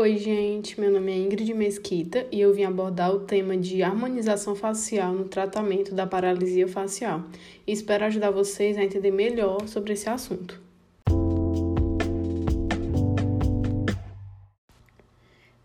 [0.00, 0.78] Oi, gente.
[0.78, 5.24] Meu nome é Ingrid Mesquita e eu vim abordar o tema de harmonização facial no
[5.24, 7.24] tratamento da paralisia facial.
[7.66, 10.62] E espero ajudar vocês a entender melhor sobre esse assunto.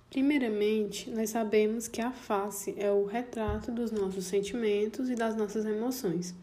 [0.09, 5.63] Primeiramente, nós sabemos que a face é o retrato dos nossos sentimentos e das nossas
[5.63, 6.33] emoções.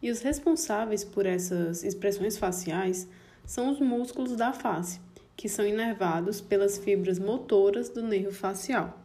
[0.00, 3.08] E os responsáveis por essas expressões faciais
[3.44, 5.00] são os músculos da face
[5.36, 8.98] que são inervados pelas fibras motoras do nervo facial.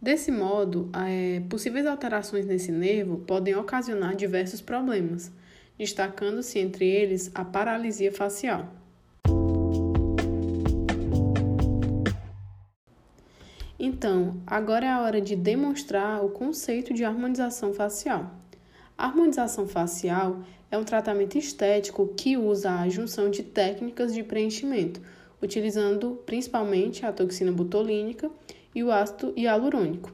[0.00, 5.30] Desse modo, é, possíveis alterações nesse nervo podem ocasionar diversos problemas,
[5.78, 8.68] destacando-se entre eles a paralisia facial.
[13.78, 18.32] Então, agora é a hora de demonstrar o conceito de harmonização facial.
[18.96, 25.00] A harmonização facial é um tratamento estético que usa a junção de técnicas de preenchimento
[25.42, 28.30] utilizando principalmente a toxina botulínica
[28.74, 30.12] e o ácido hialurônico.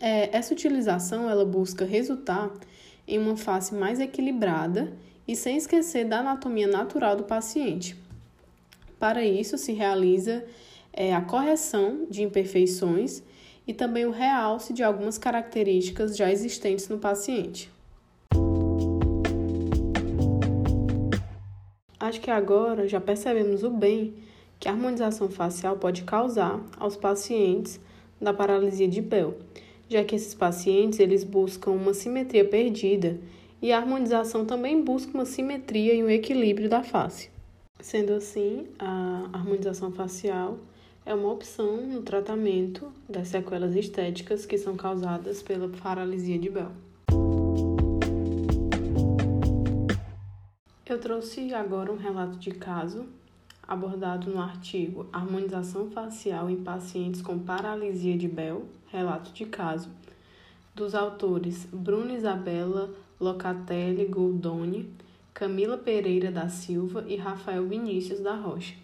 [0.00, 2.50] É, essa utilização ela busca resultar
[3.06, 4.92] em uma face mais equilibrada
[5.26, 7.96] e sem esquecer da anatomia natural do paciente.
[8.98, 10.44] Para isso, se realiza
[10.92, 13.22] é, a correção de imperfeições
[13.66, 17.70] e também o realce de algumas características já existentes no paciente.
[21.98, 24.14] Acho que agora já percebemos o bem
[24.60, 27.80] que a harmonização facial pode causar aos pacientes
[28.20, 29.38] da paralisia de Bell,
[29.88, 33.18] já que esses pacientes eles buscam uma simetria perdida
[33.62, 37.30] e a harmonização também busca uma simetria e um equilíbrio da face.
[37.80, 40.58] Sendo assim, a harmonização facial
[41.06, 46.70] é uma opção no tratamento das sequelas estéticas que são causadas pela paralisia de Bell.
[50.84, 53.06] Eu trouxe agora um relato de caso
[53.70, 59.88] abordado no artigo Harmonização Facial em Pacientes com Paralisia de Bell, relato de caso,
[60.74, 64.92] dos autores Bruna Isabella Locatelli Goldoni,
[65.32, 68.74] Camila Pereira da Silva e Rafael Vinícius da Rocha.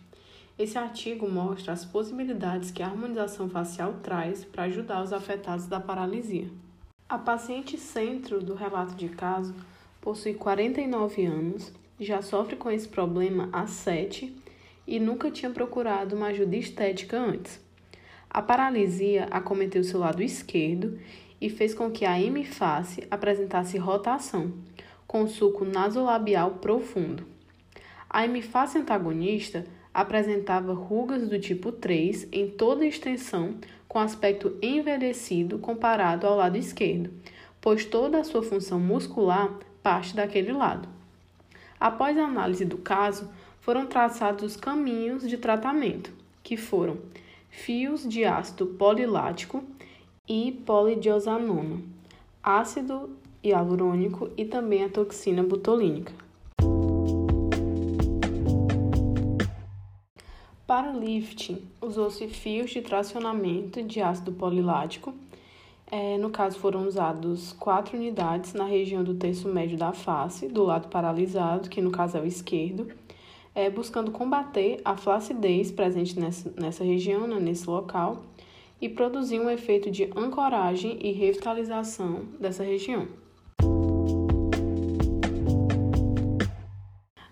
[0.57, 5.81] Esse artigo mostra as possibilidades que a harmonização facial traz para ajudar os afetados da
[5.81, 6.49] paralisia.
[7.09, 9.53] A paciente centro do relato de caso
[10.01, 14.46] possui 49 anos, já sofre com esse problema há 7
[14.87, 17.61] e nunca tinha procurado uma ajuda estética antes.
[18.31, 20.99] A paralisia acometeu seu lado esquerdo
[21.41, 24.53] e fez com que a hemiface apresentasse rotação,
[25.07, 27.27] com suco nasolabial profundo.
[28.09, 33.57] A hemiface antagonista apresentava rugas do tipo 3 em toda a extensão,
[33.89, 37.11] com aspecto envelhecido comparado ao lado esquerdo,
[37.61, 40.89] pois toda a sua função muscular parte daquele lado.
[41.81, 43.31] Após a análise do caso,
[43.67, 46.99] foram traçados os caminhos de tratamento, que foram
[47.51, 49.65] fios de ácido polilático
[50.29, 51.81] e polidiosanona,
[52.41, 53.11] ácido
[53.43, 56.13] hialurônico e também a toxina butolínica.
[60.65, 65.13] Para o lifting, usou-se fios de tracionamento de ácido polilático.
[65.91, 70.63] É, no caso, foram usados quatro unidades na região do terço médio da face, do
[70.63, 72.89] lado paralisado, que no caso é o esquerdo,
[73.57, 78.23] é, buscando combater a flacidez presente nessa, nessa região, né, nesse local,
[78.79, 83.09] e produzir um efeito de ancoragem e revitalização dessa região.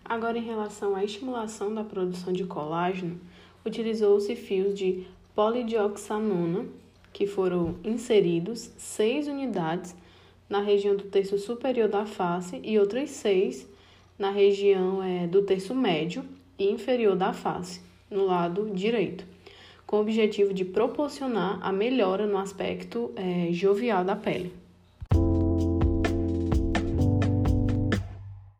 [0.02, 3.20] Agora, em relação à estimulação da produção de colágeno,
[3.66, 6.66] utilizou-se fios de polidioxanona,
[7.12, 9.94] que foram inseridos seis unidades
[10.48, 13.68] na região do terço superior da face e outras seis
[14.18, 16.24] na região é, do terço médio
[16.58, 17.80] e inferior da face,
[18.10, 19.24] no lado direito,
[19.86, 24.52] com o objetivo de proporcionar a melhora no aspecto é, jovial da pele.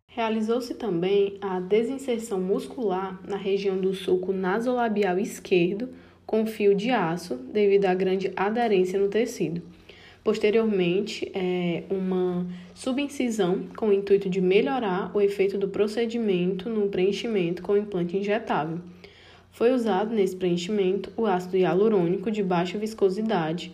[0.09, 5.89] Realizou-se também a desinserção muscular na região do sulco nasolabial esquerdo
[6.25, 9.61] com fio de aço, devido à grande aderência no tecido
[10.25, 17.63] Posteriormente, é, uma subincisão com o intuito de melhorar o efeito do procedimento no preenchimento
[17.63, 18.81] com implante injetável.
[19.53, 23.71] Foi usado nesse preenchimento o ácido hialurônico de baixa viscosidade,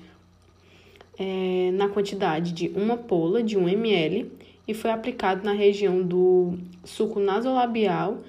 [1.17, 4.32] é, na quantidade de uma pola de 1 ml
[4.67, 8.23] e foi aplicado na região do suco nasolabial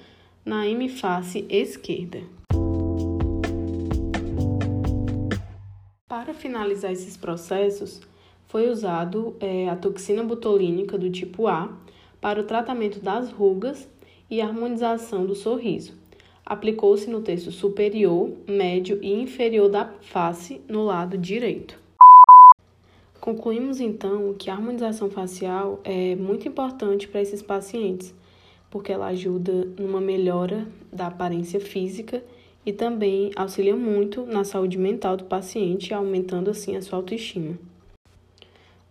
[0.44, 2.20] na hemiface esquerda.
[6.06, 8.00] Para finalizar esses processos,
[8.52, 11.74] foi usado é, a toxina botulínica do tipo A
[12.20, 13.88] para o tratamento das rugas
[14.30, 15.94] e harmonização do sorriso.
[16.44, 21.78] aplicou-se no terço superior, médio e inferior da face no lado direito.
[23.18, 28.14] Concluímos então que a harmonização facial é muito importante para esses pacientes,
[28.68, 32.22] porque ela ajuda numa melhora da aparência física
[32.66, 37.71] e também auxilia muito na saúde mental do paciente, aumentando assim a sua autoestima.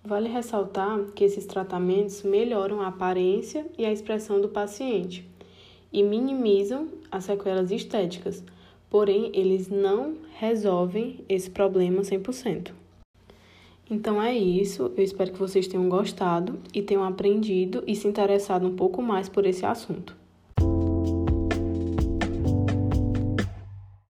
[0.04, 5.30] Vale ressaltar que esses tratamentos melhoram a aparência e a expressão do paciente
[5.94, 8.44] e minimizam as sequelas estéticas,
[8.90, 12.72] porém eles não resolvem esse problema 100%.
[13.90, 18.66] Então é isso, eu espero que vocês tenham gostado e tenham aprendido e se interessado
[18.66, 20.21] um pouco mais por esse assunto.